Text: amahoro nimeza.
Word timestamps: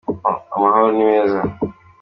amahoro 0.55 0.87
nimeza. 0.97 1.39